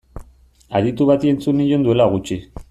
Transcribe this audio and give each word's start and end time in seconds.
Aditu 0.79 1.05
bati 1.11 1.31
entzun 1.33 1.57
nion 1.65 1.87
duela 1.89 2.09
gutxi. 2.17 2.41